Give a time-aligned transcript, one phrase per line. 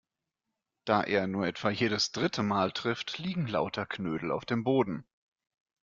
[0.83, 5.05] Da er nur etwa jedes dritte Mal trifft, liegen lauter Knödel auf dem Boden.